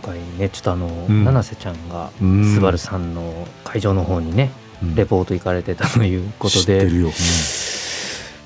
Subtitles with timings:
[0.00, 1.24] 回ねちょっとあの、ん。
[1.24, 4.50] 七瀬ちゃんがうんスバルさんの会場の方にね、
[4.82, 4.94] うん。
[4.94, 6.60] レポート行かれてたということで。
[6.60, 7.10] 知ってるよ、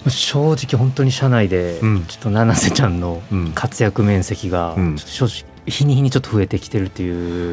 [0.09, 2.05] 正直本当に社内でうん。
[2.05, 3.53] ちょっと七瀬ちゃんのうん。
[3.53, 4.93] 活躍面積がちうん。
[4.93, 7.11] ょっと正直日に日にちょっと増えてきてるってい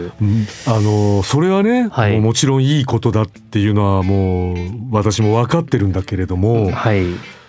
[0.07, 0.11] う。
[0.21, 0.45] うん。
[0.67, 2.19] あのそれはね、はい。
[2.19, 4.57] もちろんいいことだっていうのはもう
[4.91, 7.05] 私も分かってるんだけれども、はい。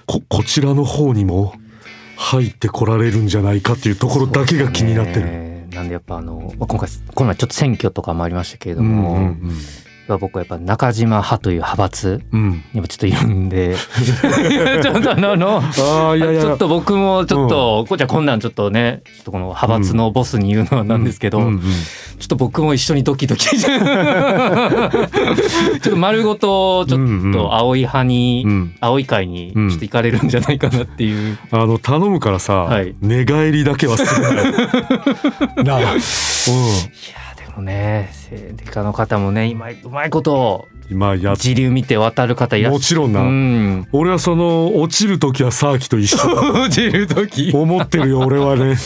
[0.06, 1.54] ここちらの方にも
[2.16, 5.51] 入ってこられるんじゃないかっていうところだけが気になってる。
[5.74, 9.56] なんでやっぱあのま今回この前ちょっと選挙とかもありましたけれども、うんうんうん。
[10.06, 12.40] ぱ僕はやっぱ中島派という派閥うん。
[12.40, 13.76] うんやっぱちょっといるんで。
[14.82, 16.40] ちょっとあのあいやいや。
[16.42, 21.60] ちょっと僕もちょっと、こじゃあこんなんちょっとねちょっとこの派閥のボスに言うのはなんですけど、うんうん。
[21.60, 21.66] ちょ
[22.26, 23.48] っと僕も一緒にドキドキ。
[23.58, 23.70] ちょっ
[25.80, 27.00] と丸ごとちょっ
[27.32, 28.74] と青い派に、うん。
[28.80, 32.94] 青い会にちょっと行かれるんじゃないかなっていう、あの頼むからさ、はい。
[33.00, 34.52] 寝返りだけはするなよ。
[35.64, 35.88] なあ、いや
[37.52, 43.88] でもね政治家の方もね今うまいことうん、今やっ時流見て渡る方いらっしゃもちろんな、うん。
[43.92, 47.52] 俺はその落ちる時はサーキと一緒だ 落ちる時。
[47.54, 48.76] 思ってるよ 俺はね。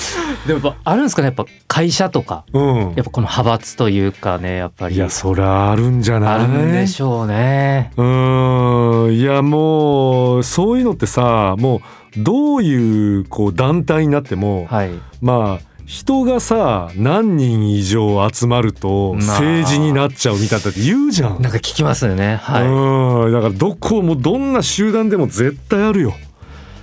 [0.47, 2.45] でもやっぱあるんですかねやっぱ会社とか。
[2.53, 2.77] うん。
[2.97, 3.05] やっ。
[3.05, 4.97] ぱこの派閥というかねやっぱり。
[4.97, 6.35] いやそりゃあるんじゃない？
[6.35, 7.93] あるんでしょうね。
[7.97, 9.15] うーん。
[9.15, 11.81] いやもうそういうのってさもう
[12.23, 14.91] どういうこう団体になっても、はい。
[15.23, 21.41] まあ人がさ何人以上集まるとまあ政治になっちゃうみたいなって言うじゃん。
[21.41, 22.37] なんか聞きますよね。
[22.43, 22.67] はい。
[22.67, 26.15] うんだからどこもどんな集団でも絶対あるよ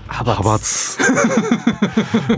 [0.08, 0.98] 派派閥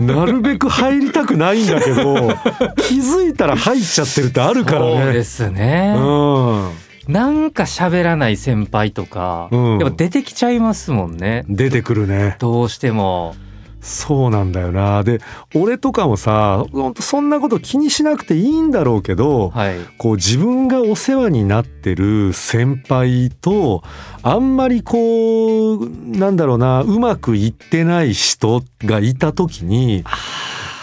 [0.00, 2.28] なるべく入りたくないんだけど
[2.78, 5.24] 気づいたら入っちゃってるってあるからそうでね。
[5.24, 5.94] すね。
[5.96, 6.70] うん
[7.06, 11.44] なんか喋らない先輩とか、うんやっぱ出てきちゃいますもんね。
[11.48, 12.34] 出てくるね。
[12.40, 13.36] どうしても。
[13.86, 15.20] そうなんだよなで
[15.54, 16.64] 俺とかもさ
[16.98, 19.76] そんなこと気にしなくていいんだろうけど、はい。
[19.96, 23.84] こう自分がお世話になってる先輩と
[24.22, 30.04] あんまりこうなんだろうなうまくいってない人がいた時に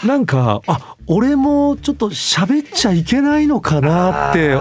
[0.06, 4.56] なんかあ俺もちょっと喋っちゃいけないのかなって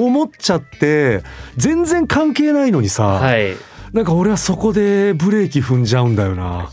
[0.00, 1.22] 思っちゃって
[1.56, 3.52] 全然関係ないのにさ、はい。
[3.52, 3.56] い
[3.92, 6.70] なんか俺はそこでブレーキ踏んじゃうんだよな。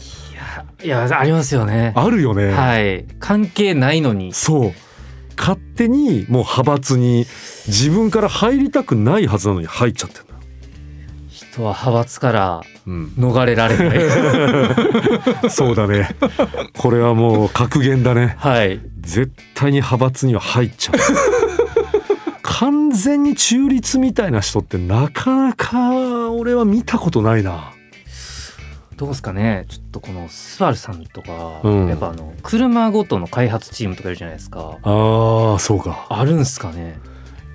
[0.88, 1.94] や、いや、ありますよね。
[1.96, 2.51] あるよね。
[2.51, 3.06] はい。
[3.19, 4.34] 関係ないのに。
[4.34, 4.73] そう
[5.38, 7.25] 勝手にもう派閥に
[7.68, 10.34] 自分から入りたくないはずなのに入っちゃってんだ、
[11.29, 14.00] 人は派閥からうん、逃れられない。
[15.50, 16.09] そうだね
[16.78, 18.79] これはもう格言だねはい。
[19.01, 20.95] 絶対に派閥には入っちゃう
[22.41, 27.74] 完全に中立みたいな人ってなかなか俺は見たことないな
[28.97, 29.66] どうですかね。
[29.67, 31.88] ちょっとこのスバルさんとか、うん。
[31.88, 34.78] やっぱあの車ごとの開発チームとかいるじゃないですか。
[34.81, 36.07] あーそうか。
[36.09, 37.00] あるんすかね。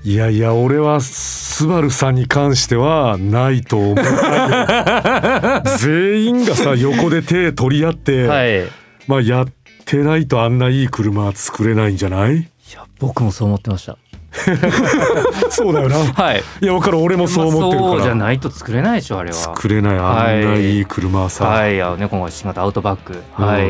[0.03, 3.95] いやいや俺はスバルさんに関してはないと思う。
[5.79, 8.65] 全員がさ横で手取り合って、はい。
[8.65, 8.69] い
[9.07, 9.47] まあやっ
[9.85, 13.99] てないとあんないい車は作れないんじゃないや僕もそう思ってました
[15.51, 15.97] そうだよな。
[15.97, 16.43] はい。
[16.61, 16.99] いや分かる。
[16.99, 17.93] 俺もそう思ってるから。
[17.93, 19.37] そうじゃないと作れないでしょあれは。
[19.37, 19.99] 作れない。
[19.99, 20.81] あんない。
[20.81, 21.47] い車はさ。
[21.47, 21.81] はい。
[21.83, 23.45] あのね今回新型アウトバック、うん。
[23.45, 23.65] はい。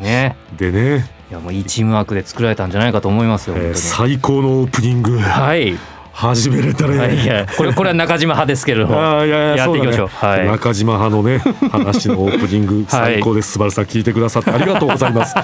[0.00, 0.36] ね。
[0.56, 5.18] でね、いやもういいチームワークで作られたんじゃないかと思いますよ、えー最高のオープニング。
[5.18, 5.78] はい、
[6.18, 6.98] 始めれたね。
[6.98, 8.94] はい、いやこれこれは中島派ですけれども。
[8.94, 10.06] いやいややっていきましょう。
[10.08, 10.12] ね。
[10.14, 10.46] はい。
[10.46, 11.38] 中島派のね
[11.70, 14.04] 話のオープニング最高です、素晴らしさ聞い。
[14.04, 15.12] てくださってありがとうござい。
[15.12, 15.34] ます、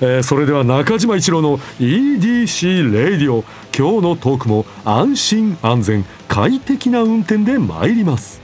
[0.00, 3.44] えーそれでは中島一郎の EDC レイディオ
[3.76, 8.40] 今日のトークも安心安全快適な運転で参ります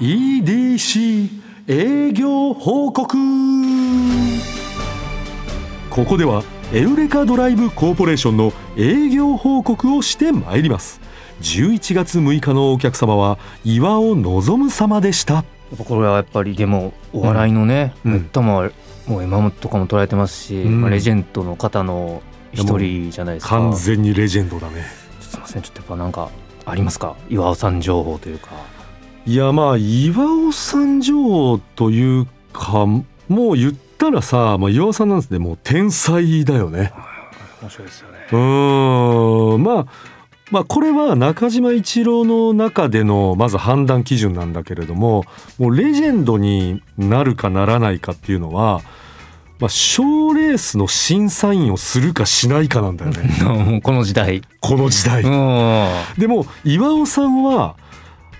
[0.00, 1.28] EDC
[1.68, 3.16] 営業報告
[5.90, 6.42] ここでは
[6.72, 11.00] エウレカドライブコーポレーションの営業報告をしてまいります。
[11.40, 15.44] 11月6日のお客様は岩尾望様でした。
[15.84, 18.12] これはやっぱりでもお笑いのね、うん。
[18.12, 18.70] めったも
[19.08, 20.82] もう今もとかも捉えてますし、うん。
[20.82, 22.22] まあレジェンドの方の
[22.52, 23.58] 一人じゃないですか。
[23.58, 24.84] 完全にレジェンドだね。
[25.20, 26.30] すいませんちょっとやっぱなんか
[26.66, 27.16] ありますか？
[27.28, 28.50] 岩尾さん情報というか。
[29.26, 36.92] いやまあ岩尾さん情報というかもう言ったらさ、まあ、岩尾さんなんですねもう天才だよね。
[37.60, 38.18] 面白いですよね。
[38.32, 39.86] うーのーまあ
[40.50, 45.24] まあこれは中島一郎の中でのまず判断基準なんだけれども
[45.58, 48.80] もうレジェンドになるかならないかっていうのは
[49.60, 53.80] まあ、賞ーレースの審査員をするかしないかなんだよね。
[53.84, 54.40] この時代。
[54.60, 55.22] この時代。
[55.22, 55.88] うん。
[56.18, 57.76] でも岩尾さんは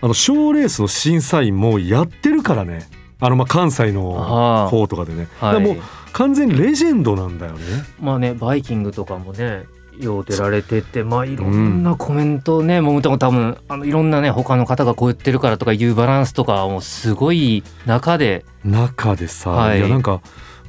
[0.00, 2.88] あの賞ーレースの審査員もやってるからね
[3.20, 5.28] あのまあ関西のあ方とかでね。
[5.40, 5.82] あだからもう
[6.12, 7.60] 完全にレジェンドなんだよね。
[8.00, 9.64] まあねバイキングとかもね
[9.98, 18.44] よう出られててまあいろんなコメントね、もう多分あのいろんなね他の方がこう言ってるからとかいうバランスとかもうすごい中で。
[18.64, 19.78] 中でさ、はい。
[19.78, 20.20] い、やなんか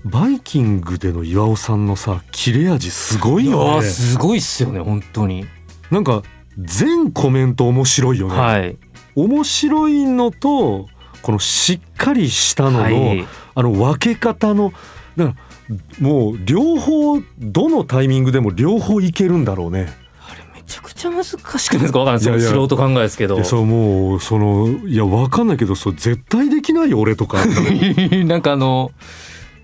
[0.04, 3.80] バイキングでの岩尾さんのさ切れ味すごいよね。
[3.80, 5.46] ーすごいっすよね本当に、
[5.92, 6.24] なんか
[6.58, 8.78] 全コメント面白いよね、はい。
[9.16, 10.88] 面白いのと
[11.22, 13.28] このしっかりしたのの、はい。
[13.56, 14.72] あの分け方の
[15.18, 15.36] だか
[15.70, 19.88] らもう両方どのタイミングでも両方いけるんだろうね。
[20.28, 22.00] あれめちゃくちゃ難しくないですか？
[22.00, 22.46] わかんないです。
[22.46, 23.36] よ素人考えですけど。
[23.36, 27.38] でそうもうそのいや分かんないけどそう絶対できないよ俺とか。
[28.26, 28.92] なんかあの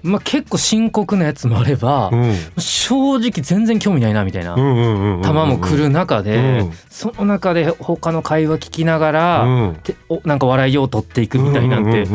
[0.03, 2.35] まあ結構深刻なやつもあれば、うん。
[2.57, 6.71] 正直全然興味ないなみたいな、球も来る中で、うん。
[6.89, 9.75] その中で他の会話聞きながら、うん。
[9.75, 12.05] ておなんか笑いを取っていくみたいなんて、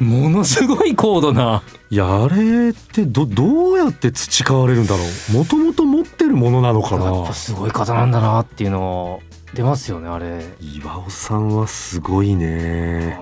[0.00, 1.62] ものすごい高度な。
[1.90, 5.00] いやあれってどどうやって培われるんだろ
[5.34, 5.36] う？
[5.36, 9.20] もともと持ってるものなのかやっなぱすごい方なんだなっていうの
[9.52, 10.42] 出ますよねあれ。
[10.58, 13.18] 岩尾さんはすごいね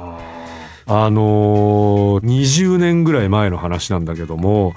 [0.90, 4.74] ああのー、20年ぐらい前の話なんだけども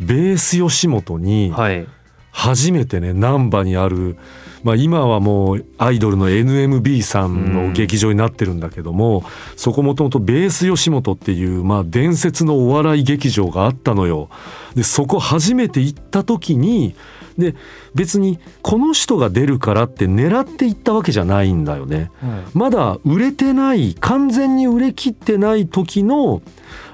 [0.00, 1.54] ベース吉本に
[2.32, 4.16] 初めてね難波にある、
[4.64, 9.22] まあ、今はもうアイドルの NMB さんの劇場になってるんだけども、
[9.56, 14.30] そこもともとベース吉本っていう、まあ、伝説のお笑い劇場があったのよ。
[14.74, 16.94] でそこ初めて行った時に
[17.38, 17.54] で
[17.94, 22.10] 別にこの人が出るからって狙って行ったわけじゃないんだよね。
[22.54, 26.42] まだ売れてない完全に売れ切ってない時の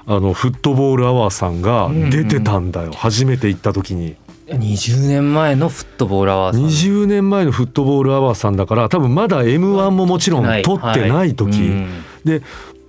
[0.07, 4.15] あのフットボールアワーさんが出てたんだよ、初めて行った時に。
[4.57, 6.65] 20年前のフットボールアワーさん。
[6.65, 11.67] 20年前のフットボールアワーさんだから多分まだ m 1ももちろん取ってない時、はい。
[11.67, 12.41] うんで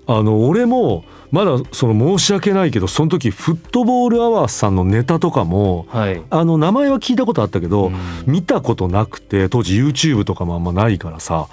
[0.05, 6.20] あの俺もまだその申し訳ないけどその時フットボールアワーさんのネタとかもはい。
[6.29, 7.97] あの名前は聞いたことあったけど、うん。
[8.26, 11.49] 見たことなくて当時 YouTube とかもあんまないからさ。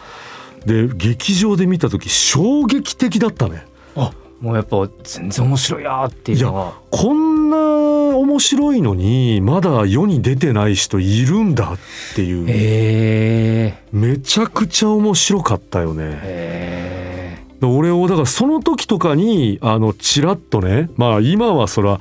[0.66, 3.66] で劇場で見た時衝撃的だったね。
[3.96, 6.74] あもうやっぱ全然面白いやーっていうのが。
[6.92, 11.78] こんな面白いのにまだ世に出てない人いるんだっ
[12.16, 12.46] ていう。
[12.48, 16.20] へえめちゃくちゃ面白かったよね。
[16.24, 22.00] へ俺をだからその時とかにあのチラッとねまあ今はそら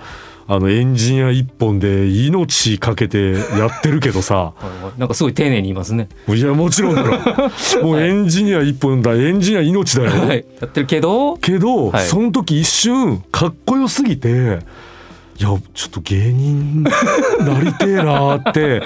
[0.50, 4.54] あのエンジニア一本で命かけてやってるけどさ。
[4.58, 6.08] ー なんかすごい丁寧に言いますね。
[6.26, 7.18] いやもちろんだろ。
[7.84, 10.44] もうエンジニア一本だエンジニア命だよ、はい。
[10.58, 12.06] やってるけどけど、はい。
[12.06, 14.60] その時一瞬かっこよすぎて
[15.38, 16.90] いやちょっと芸人な
[17.62, 18.82] りてえなーって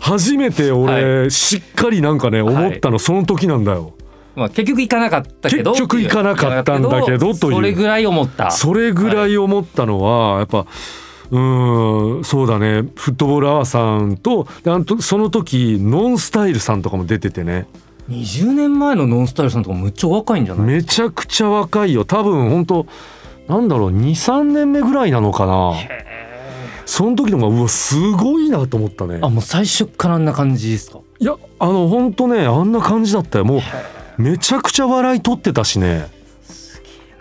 [0.00, 3.92] 初めて俺、 しっかりなんかね思ったのその時なんだよ。
[4.34, 7.54] まあ結局行かなかったけど結局行かなかったんだけどという。
[7.56, 8.50] それぐらい思った。
[8.50, 10.66] それぐらい思ったのはやっぱ
[11.30, 12.82] うーんそうだね。
[12.94, 17.66] フットボールアワーさんとであのとその時ノンスタイルさんとかも出ててね。
[18.10, 20.66] 20年前のノンスタイルさんとかむっちゃ若いんじゃない？
[20.66, 22.04] めちゃくちゃ若いよ。
[22.04, 22.86] 多分本当
[23.48, 25.74] なんだろう23年目ぐらいなのかな。
[26.84, 29.20] その時の方がうわすごいなと思ったね。
[29.22, 30.98] あもう最初からあんな感じですか？
[31.20, 33.44] いやあの本当ねあんな感じだったよ。
[33.44, 33.60] もう
[34.18, 36.08] めちゃくちゃ笑い取ってたしね。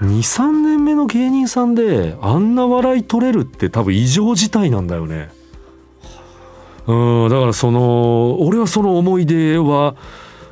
[0.01, 5.29] 23年目の芸人さんであんな笑い取れるって多分異常事態なんだよね。
[6.88, 9.95] うんだからその俺はその思い出は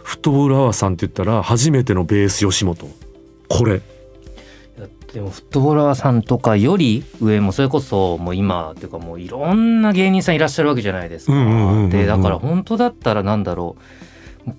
[0.04, 2.88] フットボールアワーさんって言ったら初めてのベース吉本。
[3.48, 3.82] これ。
[5.14, 11.34] でもフットボーラーさんとかより上もそれこそもう今っていうかもういろんな芸人さんいらっしゃるわけじゃないですか。
[11.90, 13.82] でだから本当だったらなんだろう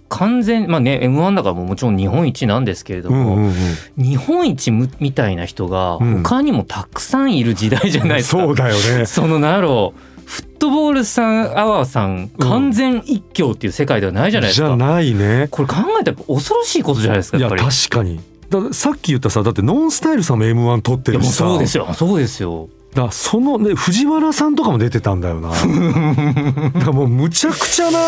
[0.08, 3.54] 完全まあね m 1だからもちろん日本一なんですけれども、うんうんうん
[3.96, 8.42] 日本一むみたいな人がうん他にもたくさんいる時代じゃないですか。
[8.42, 14.68] そうだよね そのなろうフットボールさんアワーさん完全一強っていう世界ではないじゃないですか。
[14.68, 17.70] じゃないねこれ考えたら恐ろしいことじゃないですかいややっぱり。
[17.70, 18.20] 確かに
[18.50, 22.68] ださっき言ったさだってノンスタイルさんも m 1取ってるしさそうですよそうですよ。
[22.94, 25.50] だそのね藤原さんとかも出てたんだよな。
[26.74, 27.98] だからもうむちゃくちゃな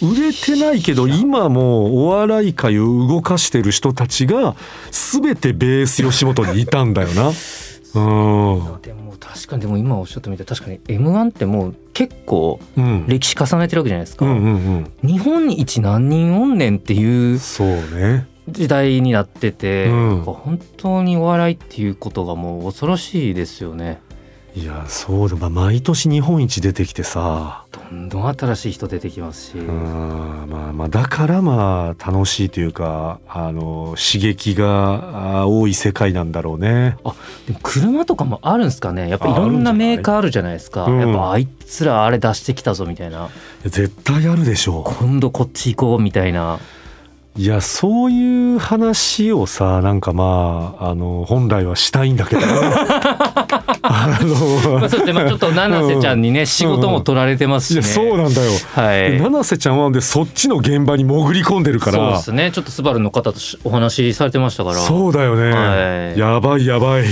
[0.00, 4.56] 売れてないけど今もうお笑い界を動かしてる人たちが
[4.90, 7.28] 全てベース吉本にいたんだよな。
[7.94, 8.80] ううん。
[8.82, 13.04] でも確かにでも今おっしゃってみて確かに m 1ってもう結構うん。
[13.08, 20.22] 歴史重ねてるわけじゃないですか、うんうん日本一何人おんねんっていううんそうね時代になってて、うん。
[20.22, 24.00] 本当にお笑いっていうことがもう恐ろしいですよね。
[24.54, 27.64] いやそうだ、まあ、毎年日本一出てきてさ。
[27.70, 30.48] どんどん新しい人出てきますし、うん。
[30.50, 36.96] まあまあだからまあ楽しいというかあの刺激があ多い世界なんだろうね。
[37.46, 39.08] でも車とかもあるんですかね。
[39.08, 40.98] やっぱいろんなメーカーあるじゃないですか、うん。
[40.98, 43.28] やっぱあいつらあれ出してきたぞみたいな。
[43.62, 46.56] 絶対あるでしょ今度こっち行こうみたいな。
[46.56, 46.58] う
[47.38, 52.42] いやそういう話をさなんかまああの本来はしたいんだけど。
[53.80, 57.82] あのまあそうですね、まあ、ちょっと七瀬ちゃんにね、仕事も取られてますしね。
[57.82, 59.20] そうなんだよ、はい。
[59.20, 62.50] 七瀬ちゃんはでそっちの現場に潜り込んでるかそうでらすね。
[62.52, 64.76] ちょっとスバルの方としお話しされてましたから。
[64.76, 66.18] そうだよね、はい。
[66.18, 67.04] やばいやばい、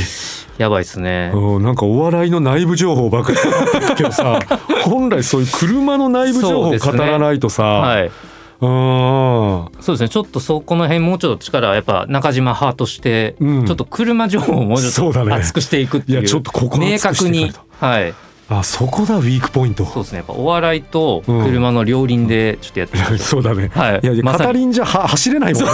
[0.59, 1.31] やばいですね。
[1.33, 3.39] うん、なんかお笑いの内部情報ばっかり
[3.81, 4.41] だけどさ
[4.85, 8.07] 本来そういう車の内部情報を語らないとさ、はい。
[8.07, 8.11] うん
[8.61, 10.09] そうですね。
[10.09, 13.67] ちょっとそこの辺もうちょっと力やっぱ中島派として、うん。
[13.67, 15.33] ちょっと車情報をもうちょっとそうだね。
[15.35, 16.21] 厚くしていくっていう。
[16.21, 17.53] いやちょっとここ明確に。
[17.81, 18.15] はい。
[18.49, 19.85] あそこだウィークポイント。
[19.85, 20.19] そうですね。
[20.19, 23.19] やっぱお笑いと車の両輪でちょっとやってみましょう。
[23.19, 24.01] そうだね、はい。
[24.05, 25.69] いやいやま片輪じゃは走れないもんね。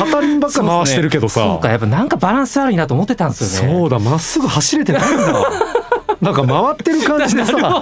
[0.00, 1.40] 片輪ばっか回してるけどさ。
[1.40, 1.68] そうか。
[1.70, 3.78] やっぱなんかバランス悪いなと思ってたんですよね。
[3.78, 5.50] そうだまっすぐ走れてないんだ
[6.20, 7.52] なんか回ってる感じでさ。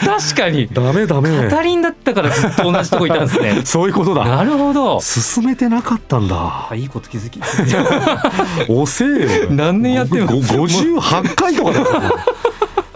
[0.00, 0.68] 確かに。
[0.72, 1.48] ダメダメ。
[1.48, 3.62] 片輪だったからずっと同じとこいたんですね。
[3.64, 4.24] そういうことだ。
[4.24, 5.00] なるほど。
[5.00, 6.68] 進めてなかったんだ。
[6.70, 7.40] あいいこと気づき。
[8.68, 9.50] 遅えよ。
[9.50, 10.26] 何年やってんの？
[10.26, 11.86] ご58回とかだよ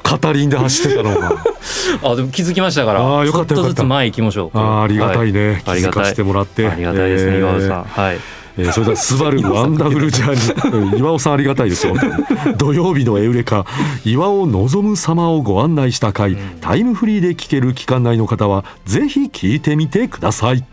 [0.02, 1.32] 片輪で走ってたのが
[2.02, 8.18] あでも気づきましたからあーよかったちょっとずつ前行きましょうあーありがたいね、はいありがたい気づかせてもらってありがたいですね、えー岩尾さんはい
[8.56, 10.92] えーそれではスバルワンダフルジャーニー。
[10.92, 11.94] う ん岩尾さんありがたいですよ。
[12.56, 13.66] 土曜日のエウレカ
[14.04, 20.64] 岩尾望む様をご案内した回、タイムフリーで聞ける期間内の方はぜひ聞いてみてください。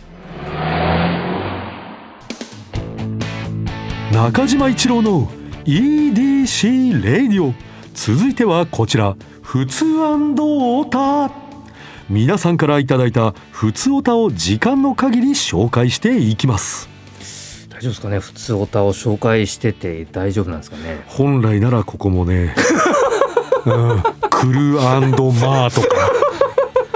[4.13, 5.29] 中島一郎の
[5.65, 7.53] EDC レディオ
[7.93, 11.31] 続いてはこちらふつおた
[12.09, 16.90] 皆さんからいただいたふつおたを時間の限り紹介していきます
[17.81, 18.19] 大丈夫ですかね？
[18.19, 21.01] 普通オタを紹介してて大丈夫なんですかね？
[21.07, 22.53] 本来ならここもね、
[23.65, 24.81] うん、クルー
[25.47, 25.87] マーとか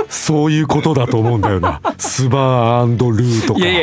[0.07, 1.81] そういうことだと思うんだよな。
[1.97, 3.59] スバールーとか。
[3.59, 3.81] いやいや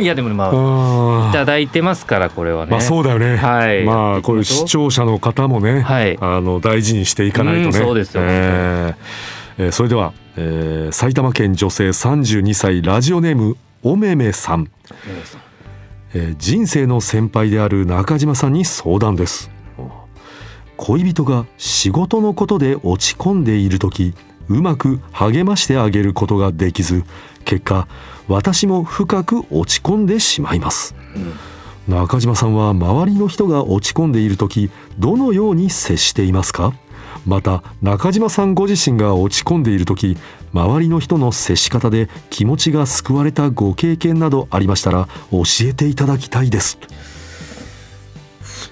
[0.00, 1.30] いやでもまあうん。
[1.30, 2.72] いただいてますからこれはね。
[2.72, 3.84] まあそうだよね、はい。
[3.84, 6.18] まあこういう視聴者の方もね、はい。
[6.20, 8.22] あの大事にしていかないとね、うんそうですよ。
[8.24, 14.68] えーえーそれでは、えー埼玉県女性32歳ラジオネームおめめさん
[16.14, 19.50] えー人生の先輩である中島さんに相談です。
[20.76, 24.14] 恋人が仕事のことで落ち込んでいる時
[24.48, 27.04] うまく励ましてあげることができず
[27.44, 27.86] 結果
[28.26, 30.94] 私も深く落ち込んでしまいます。
[31.88, 36.72] 中島さんは周りの人が落ち込んでいる時どのように接していますか？
[37.26, 40.16] また中島さんご自身が落ち込んでいる時
[40.52, 46.78] 周りの人の接し方で気持ちが救われたご経験などありましたら教えていただきたいです。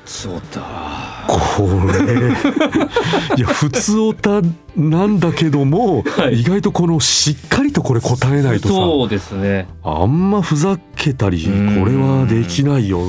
[0.05, 2.33] そうだこれ。
[3.39, 4.43] いや普通オタ
[4.77, 6.41] なんだけども、はい。
[6.41, 9.69] 意外とこのしっかりとこれ答えないとさそうですね。
[9.85, 13.01] あんまふざけたりこうんれはできないよ。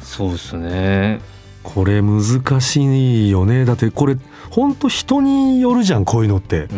[0.00, 1.20] そうですね
[1.66, 3.64] これ難しいよね。
[3.64, 4.16] だってこれ
[4.50, 6.68] ほんと人によるじゃんこういうのって。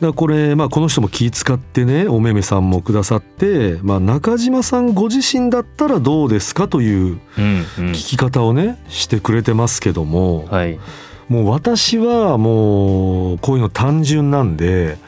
[0.00, 10.80] だこれまあこの人も気使ってねおめめさんもくださって、まあ、中島さんご自身だったらどうですかという聞き方をねしてくれてますけども、はい。
[11.28, 14.98] もう私はもうこういうの単純なんで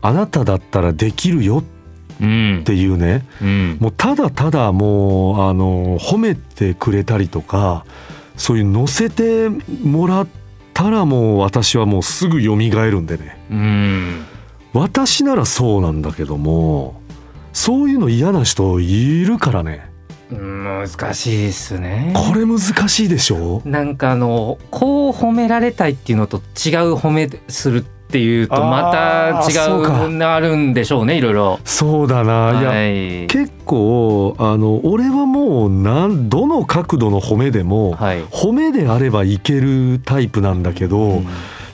[0.00, 1.75] あなただったらできるようん
[2.16, 3.26] っていうね。
[3.40, 3.76] うん。
[3.80, 7.84] もうただただもうあの褒めてくれたりとか
[8.36, 9.48] そういう乗せて
[9.82, 10.26] もらっ
[10.74, 13.38] たらもう私はもうすぐ蘇るんでね。
[13.50, 14.24] うん。
[14.72, 17.00] 私ならそうなんだけども
[17.52, 19.90] そういうの嫌な人いるからね。
[20.28, 22.12] 難しいですね。
[22.14, 22.58] これ難
[22.88, 23.62] しいでしょ？
[23.64, 31.58] なんかあのこう褒められたいっていうのと違う褒めするっていうとまたあーそううなるんでしょうねいろいろ。
[31.64, 33.26] そうだな、いやはい。
[33.26, 38.22] 結構あの俺はもうなんどの角度の褒めでも、はい。
[38.26, 41.26] 褒めであればいけるタイプなんだけど、うん。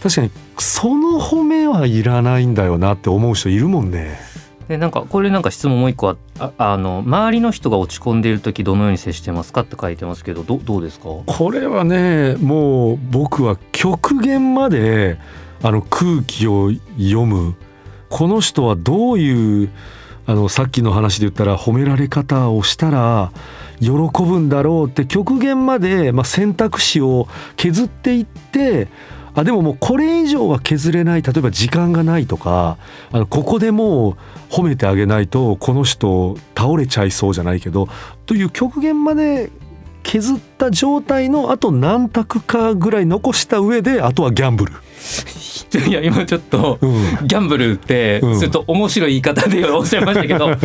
[0.03, 4.19] 確かにその褒めはいらないんだよなって思う人いるもんね。
[4.69, 11.09] でなんかこれなんか質問もう一個あああの周りの人が落ち込んでいる時どのように接してますかって書いてますけどどどうですか？
[11.27, 15.19] これはねもう僕は極限まで
[15.63, 17.55] あの空気を読む
[18.09, 19.71] この人はどういう
[20.27, 23.33] あのさっきの話で言ったら褒められ方をしたら
[23.81, 27.27] 喜ぶんだろうって極限まで、まあ、選択肢を
[27.57, 28.89] 削っていって
[29.35, 32.77] あでももうこれ以上は削れない例えば時間がないとか
[33.11, 34.17] あのここでもう
[34.53, 37.89] 褒めてあげないとこの人倒れちゃいそうじゃないけど
[38.27, 39.51] という極限まで
[40.03, 44.73] 削った状態のあと何択かぐらい残した上であとはギャンブル。
[45.89, 47.27] いや今ちょっと、うん。
[47.27, 50.57] ギャンブルって、うんちょっと面白い言い方でおっしゃいましたけど いや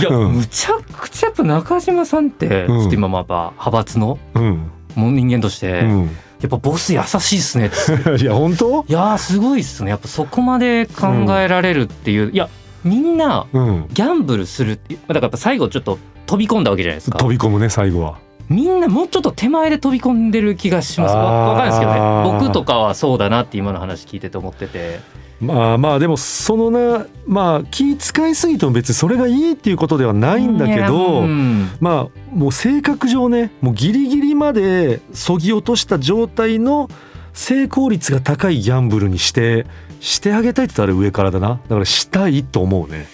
[0.00, 0.32] いや、うん。
[0.34, 2.80] むちゃくちゃやっぱ中島さんって、うん。
[2.80, 4.70] ちょっと今まあ派閥のうん。
[4.94, 6.00] もう人間として、うん、
[6.40, 7.70] やっぱボス優しいっすね
[8.18, 8.84] いや本当？
[8.88, 9.90] いやーすごいっすね。
[9.90, 12.48] やっぱそこまで考えられるっていう、いや
[12.82, 13.84] みんなうん。
[13.92, 17.18] ギャンブルするってだから最後ちょっと飛び込んだわけじゃないですか。
[17.18, 18.25] 飛び込むね最後は。
[18.48, 21.14] みんなもうちょっと手前で飛び込んでる気がします。
[21.14, 22.40] かんないですけどね。
[22.40, 25.00] 僕とかはそうだなって今の話聞いてて思ってて。
[25.38, 31.70] まあまあでもそのなまあ気使いすぎても別にそれがいいっていうことではないんだけど、うん。
[31.80, 36.88] まあもう性格上ねもうギリギリまでそぎ落とした状態の
[37.34, 39.66] 成功率が高いギャンブルにして
[40.00, 41.48] してあげたいって言ったら上からだな。
[41.48, 43.06] だからしたいと思うね。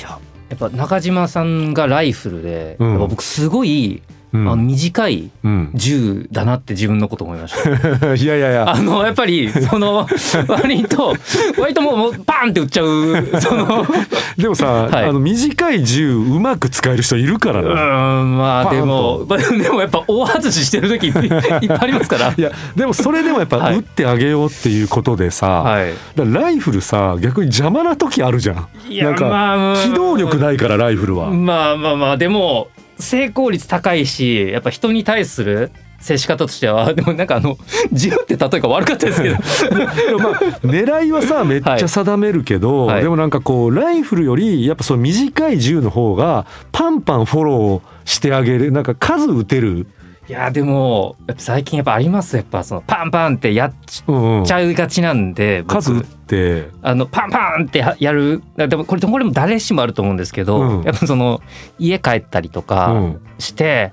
[0.00, 0.18] いや
[0.50, 2.98] やっぱ中島さんがライフルで、うん。
[2.98, 4.15] 僕すごい、うん
[4.48, 8.14] あの短いうん、銃だなって自分のこと思いました。
[8.14, 10.06] いやいやいやあのやっぱりその
[10.48, 11.14] 割と
[11.58, 13.86] 割ともうもうパンって撃っちゃうその
[14.36, 17.70] でもさ、はいあの短い銃うまく使える人いるからうな。
[17.70, 22.34] ーんまあでもまあでもやっぱ大外ししてる時いっぱいありますから。
[22.36, 25.92] いやでもそれでもやっぱはい撃ってあげようっていうことでさ、はい。
[26.16, 28.66] ライフルさ逆に邪魔な時あるじゃん。
[28.88, 31.30] いやなんかまあ機動力ないからライフルは。
[31.30, 37.56] まあまあまあでも成功率高いしやっぱ人に対する接し方としては でもなんかあの
[37.92, 39.36] 銃って例えが悪かったですけど。
[39.36, 43.02] で もまあ狙いはさめっちゃ定めるけど、 はい。
[43.02, 49.86] でもなんかこうライフルよりやっぱその短い銃の方がパンパンフォローしてあげるなんか数撃てる、
[50.28, 52.36] いやでも最近やっぱあります。
[52.36, 53.74] やっぱそのパンパンってやっ
[54.08, 54.44] うんうん。
[54.44, 55.82] ちゃいがちなんで僕。
[55.82, 56.68] 数撃って。
[56.82, 58.42] あのパンパンってややる。
[58.56, 60.82] でもこれこれも誰しもあると思うんですけど、うん。
[60.82, 61.42] やっぱその
[61.78, 63.20] 家帰ったりとうかん。
[63.38, 63.92] して、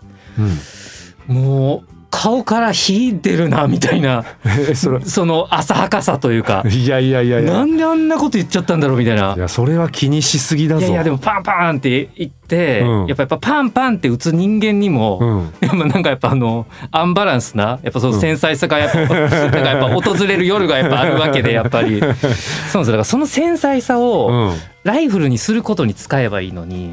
[1.30, 4.24] うん、もう顔から火出るなみたいな。
[4.46, 6.64] えその浅はかさというか。
[6.70, 7.52] いやいやいやいや。
[7.52, 9.34] なんであんなこと言っちゃったんだろうみたいな。
[9.36, 10.82] いやそれは気にしすぎだぞ。
[10.82, 13.08] いやいやでもパンパンって言って、うん。
[13.08, 15.68] やっぱやっぱパンパンって打つ人間にも、うん。
[15.68, 22.00] やっぱなんかやっぱあのアンバランスなやっぱその繊細さがやっぱ、 なんかやっぱ訪れる夜がやっぱあるわけで やっぱり。
[22.00, 22.76] そうなんです。
[22.78, 24.54] よだからその繊細さをうん。
[24.84, 26.92] ライフルにすることに使えばいいのに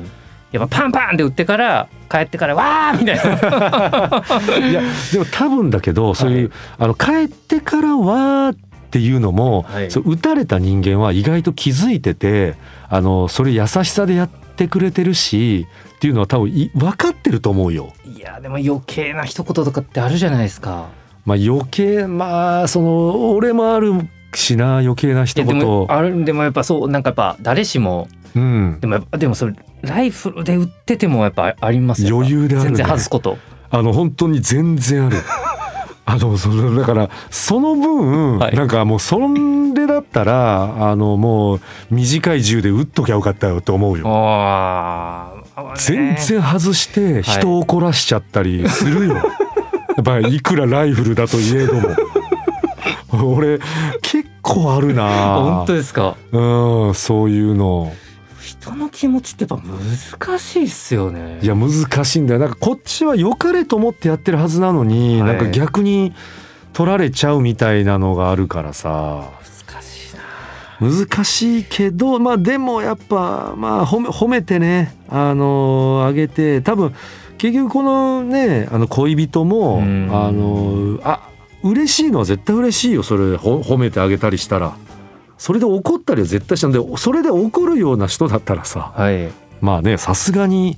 [0.53, 3.21] やっぱパンパンって打ってから帰ってからわーみたいな
[4.69, 8.55] いやでも多分だけどそういう、あの帰ってからはっ
[8.91, 12.55] ていうのも、はいそう撃たれた人間は意外と気づいてて
[12.89, 17.93] あのそれ優しさでやってくれてるしっていうのは多分い分かってると思うよ。
[18.05, 20.89] いやでも余計な一言とかってあるじゃないですか。
[21.25, 23.93] まあ余計まあその俺もある
[24.35, 25.63] しな余計ない一やで言。
[25.63, 33.39] もあるでもやっぱそうなんかやっぱ誰しもうんでもでもそれライフルで打っててもやっぱありますよ余裕であるね全然外すこと
[33.71, 35.19] あの本当に全然ある。
[36.07, 44.05] あのそのだからその分、はいなんかもうそれだったらあのもう短い銃で撃っときゃよかったよと思うよ。
[45.77, 49.15] 全然外して人を怒らしちゃったりするよ。
[49.97, 51.91] やっぱりいくらライフルだといえども。
[53.37, 53.59] 俺
[54.03, 55.35] 結構あるな。
[55.37, 57.93] 本当ですかうんそういうの。
[58.61, 61.41] 人の気持ちってやっぱ難しいっすよね。
[61.43, 62.41] いや難しいんだよ。
[62.41, 65.37] なんかこっちは良かれと思ってやってるはずなのに、はい。
[65.37, 66.13] なんか逆に
[66.75, 69.31] 取られちゃうみたいなのがあるからさ。
[69.69, 70.91] 難しいな。
[71.07, 76.95] 難しいけどまあでもやっぱまあ褒め褒めてねあのあげて多分
[77.39, 80.11] 結局このねあの恋人もうん。
[80.13, 81.31] あのあ
[81.63, 84.77] 嬉しいのは絶対嬉しいよそれほ褒めてあげたりしたら
[85.41, 89.31] それで怒ったりは絶対したんでそれで怒るような人だったらさはい。
[89.63, 90.77] まあねさすがに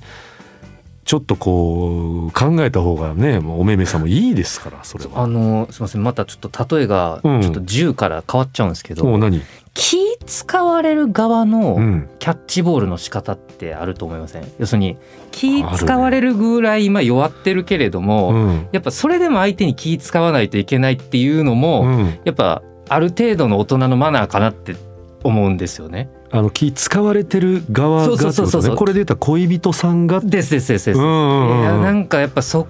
[1.03, 5.21] ちょっとこう考えた方がねもうおめめさんもいいですからそれは。
[5.21, 6.03] あのすみません。
[6.03, 7.45] またちょっと例えがちうん。
[7.45, 9.41] ょっと銃から変わっちゃうんですけど、もう何、
[9.73, 14.49] 気使われる側うのん、キャッチボールの仕方ってあると思いません？
[14.59, 14.95] 要するに
[15.31, 18.67] 気使われるぐらい今弱ってるけれども、うん。
[18.71, 22.19] やっぱそれでも相手に気使わないといけないっていうのも、うん。
[22.23, 24.75] やっぱある程度の大人のマナーかなって
[25.23, 26.09] 思うんですよね。
[26.31, 28.75] あの気使われてる側がってことね。
[28.75, 30.19] これで言ったら恋人さんが。
[30.19, 31.83] ですですですです、うんうんいやうん。
[31.83, 32.67] なんかやっぱそ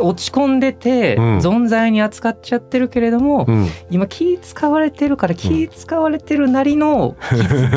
[0.00, 1.38] 落ち込んでて、うん。
[1.38, 3.68] 存在に扱っちゃってるけれども、うん。
[3.90, 7.16] 今気使われてるから気使われてるなりの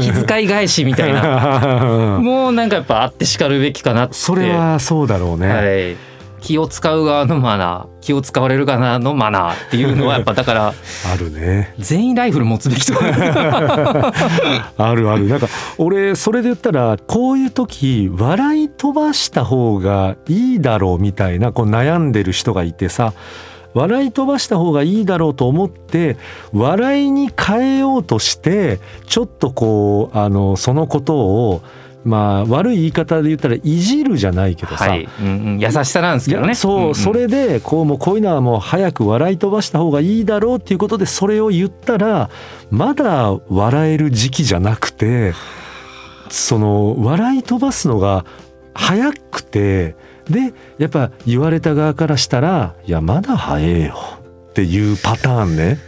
[0.02, 2.18] 気 気遣い返しみたいな。
[2.22, 4.16] もうなんかやっぱあってしかるべきかなって。
[4.16, 5.96] それはそうだろうね、はい、
[6.42, 10.74] 気を使う側のマナー気を使われる側のマナーっていうのはやっぱだから
[11.14, 11.74] あるね。
[11.80, 12.94] 全員ライフル持つべきと。
[13.00, 15.28] あるある。
[15.28, 15.48] なんか
[15.78, 23.14] 俺それで言ったらこういう時笑い飛ばした方がいいだろうみたいなこう悩んでる人がいてさ
[23.74, 26.18] 笑い飛ばした方がいいだろうと思って
[26.54, 31.62] 笑いに変えようとしてちょっとこうあのそのことを
[32.04, 36.56] まあ悪い言い方で言ったらいじるじゃないけどさ、はい、うんうん、優しさなんですけどね。
[36.56, 36.96] そう、んん。
[36.96, 42.30] それでこうもうこういうのはもう早く笑い飛ばした方がいいだろうっていうことでそれを言ったら
[42.72, 45.34] まだ笑える時期じゃなくて
[46.30, 48.26] その笑い飛ばすのが
[48.74, 49.96] 早くて
[50.30, 53.96] でやっぱ言われた側からしたら「いやまだ早えよ」
[54.52, 55.80] っていうパターンね。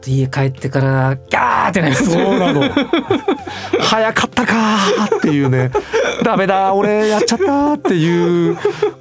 [0.00, 2.10] と家帰ってからギャーってなります。
[2.10, 2.62] そうなの。
[3.80, 5.70] 早かったかーっていうね。
[6.24, 8.56] ダメだ俺やっちゃったっていう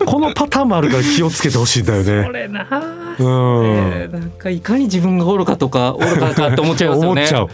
[0.05, 2.39] このパターンもあるから気をつけてほしいんだよこね。
[2.39, 2.61] れな、
[3.19, 3.65] うん。
[3.65, 7.21] えーなんかいかに自分が愚かとか愚かかって思っちゃいますよね。
[7.21, 7.47] 思っちゃう。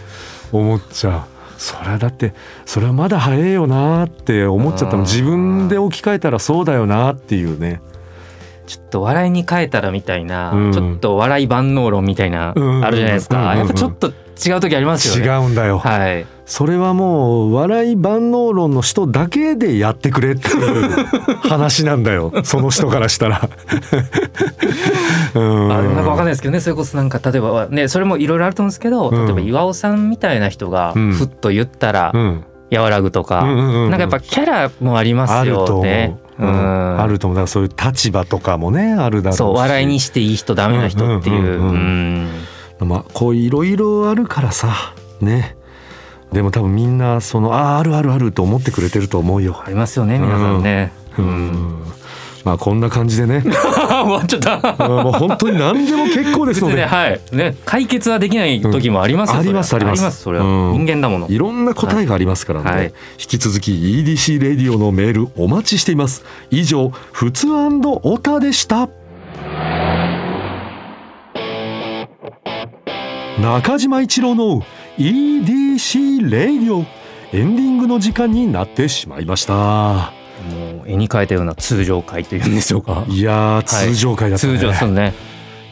[0.52, 1.20] 思っちゃう。
[1.58, 2.34] それはだって
[2.66, 4.98] それはまだ早いよなって思っちゃったの。
[4.98, 7.80] うん自分で置き換えたらそうだよなっていうね
[8.66, 10.72] ちょっと笑いに変えたらみたいな、うん。
[10.72, 12.84] ちょっと笑い万能論みたいな、うん。
[12.84, 13.42] あるじゃないですか、うん。
[13.44, 16.26] うんうんやっぱちょっと違う時ありますよ違ねうんだよ、はい。
[16.44, 21.06] それはもう笑い万能論の人だけでやってくれっていう
[21.48, 22.32] 話なんだよ。
[22.44, 23.48] その人からしたら。
[25.34, 25.72] うん。
[25.72, 26.60] あなんかわかんないですけどね。
[26.60, 29.26] それこそなんか例えばねそれもいろいろあると思うんですけど、うん。
[29.26, 31.12] 例えば岩尾さんみたいな人がうん。
[31.12, 32.44] ふっと言ったらうん。
[32.72, 36.16] 和らぐとか、うんうんうんなんかやっぱキャラもありますあると思う、よね。
[36.38, 37.36] あると思う。
[37.36, 39.38] だからそういう立場とかもねあるだろうし。
[39.38, 41.60] そう笑いにしていい人ダメな人っていう。
[42.84, 45.56] まあこういろいろあるからさね。
[46.32, 49.62] でも多分みんなそのあああるあるあると思ってくれてると思うよ。
[49.64, 50.92] ありますよね皆さんね。
[51.16, 51.28] ううん。
[51.28, 51.82] ん
[52.46, 53.42] まあこんな感じでね。
[53.42, 54.76] 終わっちゃった。
[54.84, 56.86] うんもう本当に何でも結構ですので。
[56.86, 57.20] はい。
[57.32, 59.34] ね解決はできない時もありますよ。
[59.34, 59.98] うんありますあります。
[59.98, 60.44] ありますそれは。
[60.44, 60.86] うん。
[60.86, 61.26] 人間だもの。
[61.28, 62.84] いろんな答えがありますからね、はい。
[63.18, 66.24] 引き続き EDC レディオのメールお待ちしています。
[66.52, 68.88] 以上ふつおたでした。
[73.42, 74.62] 中島一郎の
[74.98, 76.84] EDC レディオ。
[77.32, 83.04] エンディングの時間になってしまいましたもう絵に描いたような通常会というんでしょうか。
[83.08, 85.14] いやー通常会だったね、通常そうね。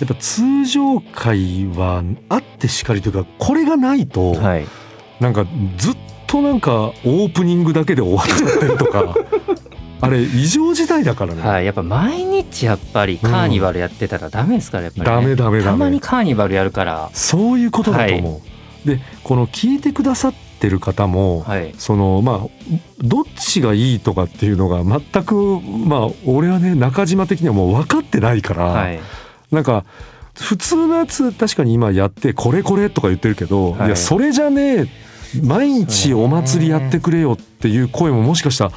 [0.01, 4.67] やっぱ通常会はあってしかりというかこれがないと、はい。
[5.21, 5.47] なんか
[5.77, 5.97] ずっ
[6.27, 9.15] となんかオープニングだけで終わっちゃってるとか。
[10.01, 15.17] あれ異常事態だからね、はい、やっぱ毎日やっぱりカーニバルやってたらダメですからやっぱり、ね。
[15.17, 15.71] ダメダメダメ。
[15.71, 17.11] たまにカーニバルやるから。
[17.15, 18.43] そういうことだと思
[18.85, 21.75] う、でこの聞いてくださってる方も、はい。
[21.77, 22.47] そのまあ
[23.01, 29.01] どっちがいいとかっていうのが全くまあ俺はね中島的にはもう分かってないから、はい。
[29.51, 29.85] なんか
[30.35, 33.87] 普通のやつ確かに今やってこれこれとか言ってるけど、はい。
[33.89, 34.87] い、やそれじゃねえ
[35.43, 38.73] 毎日お祭りやってくれよっていう声ももしかしたら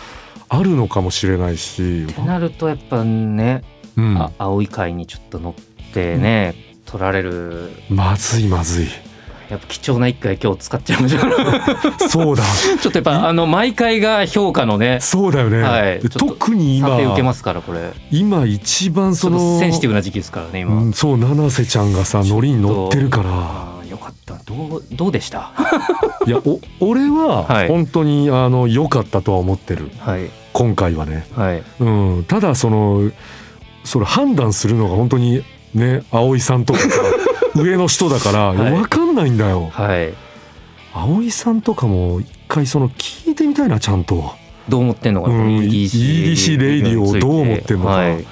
[0.50, 3.63] あるのかもしれないし、ってなるとやっぱね、
[3.95, 4.17] うん。
[4.17, 7.71] あ青い会にちょっと乗ってね、取られる。
[7.89, 8.88] まずいまずい
[9.49, 12.10] やっぱ貴重な一回今日使っちゃいましょう。
[12.10, 12.43] そうだ。
[12.81, 15.99] ちょっとやっぱあの毎回が評価のねそうだよね、はい。
[16.10, 17.91] 特に今受けますからこれ。
[18.12, 23.88] 今一番そのセンシティブな時期ですからね今、うん、そう七瀬ちゃんがさノリに乗ってるから。
[23.89, 24.33] よかった。
[24.45, 25.51] どうどうでした？
[26.25, 27.67] いやお俺ははい。
[27.69, 29.89] 本当にあの良かったとは思ってる。
[29.99, 30.29] はい。
[30.51, 31.63] 今回はね、はい。
[31.79, 33.12] うん、ただその
[33.86, 36.88] それ判断するのが本当にね葵さんとかさ
[37.56, 38.71] 上の人だから、 はい。
[38.71, 39.69] 分かんないんだよ。
[39.71, 40.13] はい。
[40.93, 44.32] 葵さんとかも一回その聞いてみたいなちゃんと。
[44.69, 47.91] どう思ってんのかな、うん EDC, レイディオをどう思ってんのか。
[47.91, 48.25] はい。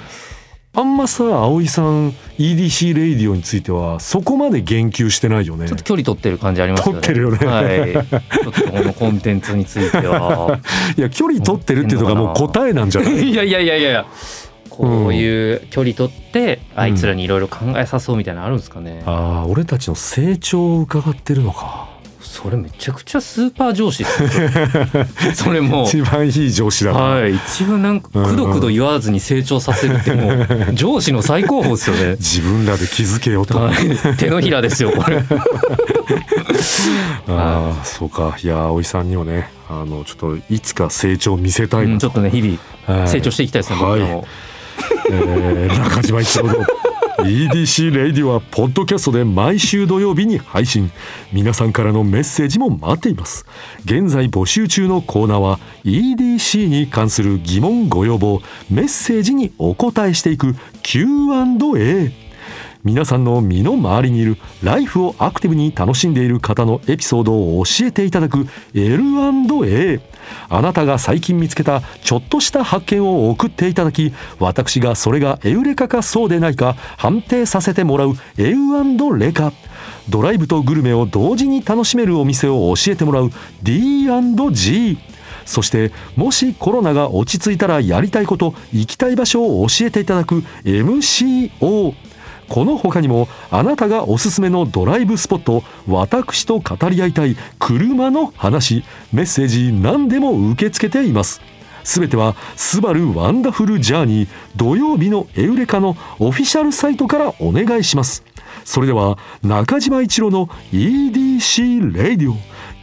[0.74, 5.66] あんまさ葵さん EDC レイディオについてはそこまで言及してないよね。
[5.66, 7.00] ちょっと距離取ってる感じありますよね。
[7.00, 7.46] 取ってるよね。
[7.46, 7.92] はい。
[8.44, 10.60] ちょっとこのコンテンツについては。
[10.98, 13.30] いや距離取ってるっていうのがもう答えなんじゃない？
[13.30, 14.04] いやいやいやいや。
[14.76, 19.02] こういう距離取って、あいつらにいろいろ考えさそうみたいなのあるんですかね。
[19.06, 21.88] ああ俺たちの成長を伺ってるのか。
[22.20, 24.04] それめちゃくちゃスーパー上司
[25.34, 27.34] それも一番いい上司だな、はい。
[27.34, 32.16] 一番なんかくどくど言わずに成長させるってもう上司の最高峰ですよね。
[32.18, 33.76] 自分らで気づけよと、はい、
[34.18, 35.24] 手のひらですよこれ。
[37.28, 38.36] ああそうか。
[38.42, 42.58] いや葵さんにもねあのちょっといつか成長を見せたいなうんちょっとね日々
[43.00, 43.08] はい。
[43.08, 44.26] 成長していきたいですね、はい僕らも
[45.10, 46.54] え中島一郎の
[47.18, 50.92] EDC レイディはポッドキャストで毎週土曜日に配信。
[51.32, 53.46] 皆さんからのメッセージも待っています。
[53.84, 62.12] 現在募集中のコーナーは EDC に関する疑問ご要望メッセージにお答えしていく Q&A
[62.84, 70.00] 皆さんの身の回りにいるライフをアクティブに楽しんでいる方のエピソードを教えていただく L&A
[70.48, 79.52] あなたが最近見つけたちょっとした発見を送っていただき私がそれがエウレカかそうでないか判定させてもらうエウレカ。
[80.08, 83.30] ドライブとグルメを同時に楽しめるお店を教えてもらう
[83.62, 84.98] D&G
[85.44, 91.94] そしてもしコロナが落ち着いたらやりたいこと行きたい場所を教えていただく MCO
[92.48, 101.40] この他にもあなたがおすすめのドライブスポット私と語り合いたい車の話メッセージ何でも受け付けています。
[101.84, 108.24] すべては「スバルワンダフルジャーニー」土曜日のエウレカのオフィシャルサイトからお願いします。
[108.64, 112.36] それでは中島一郎の EDC レイディオ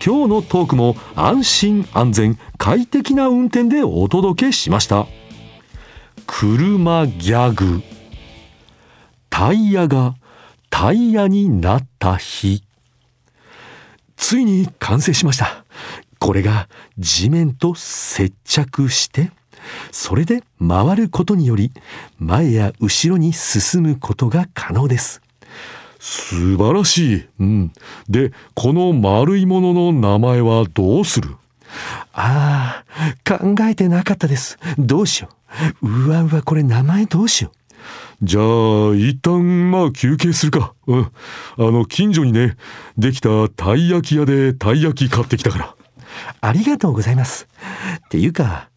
[0.05, 5.05] 今日のトークも安心安全快適な運転でお届けしました。
[6.25, 7.92] 車ギャグ。
[9.35, 10.13] タイヤが
[10.69, 12.63] タイヤになった日
[14.15, 15.65] ついに完成しました
[16.19, 16.69] これが
[16.99, 19.31] 地面と接着して
[19.89, 21.71] それで回ることにより
[22.19, 25.19] 前や後ろに進むことが可能です
[25.99, 27.27] 素晴らしい。
[27.39, 27.71] うん。
[28.09, 31.37] で、この丸いものの名前はどうする？
[32.11, 32.83] あ
[33.25, 34.59] あ、考えてなかったです。
[34.77, 35.29] どうしよ
[35.81, 35.87] う。
[35.87, 37.62] うわうわ、これ名前どうしよう。
[38.23, 40.73] じゃあ、一旦、まあ、休憩するか。
[40.87, 41.01] うん。
[41.03, 41.11] あ
[41.57, 42.55] の、近所にね、
[42.97, 45.75] できたたい焼き屋でたい焼き買ってきたから。
[46.39, 47.49] ありがとうございます。
[48.05, 48.69] っていうか、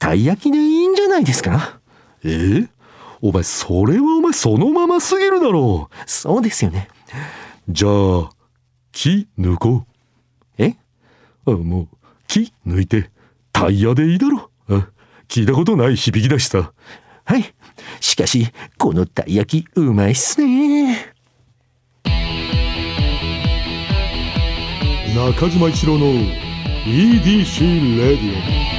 [0.00, 1.78] たい焼きでいいんじゃないですか？
[2.24, 2.68] え？
[3.20, 5.94] お前、それはお前そのまますぎるだろう。
[6.06, 6.88] そうですよね。
[7.68, 8.30] じゃあ、
[8.90, 10.62] 木抜こう。
[10.62, 10.74] え？
[11.46, 13.10] あもう、木抜いて、
[13.52, 14.50] タイヤでいいだろ
[15.28, 16.72] 聞いたことない響きだしさ。
[17.24, 17.54] はい。
[18.00, 21.12] しかし、このたい焼き、うまいっすね。
[25.14, 26.06] 中島一郎の
[26.86, 28.69] EDC レディオ。